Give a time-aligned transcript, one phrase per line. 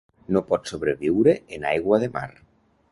[0.35, 2.29] No pot sobreviure en aigua de mar.